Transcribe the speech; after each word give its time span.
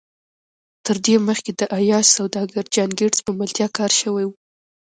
تر 0.85 0.95
دې 1.05 1.15
مخکې 1.27 1.51
د 1.59 1.61
عياش 1.77 2.05
سوداګر 2.17 2.63
جان 2.75 2.89
ګيټس 2.99 3.19
په 3.23 3.31
ملتيا 3.39 3.67
کار 3.77 3.91
شوی 4.01 4.25
و. 4.27 4.31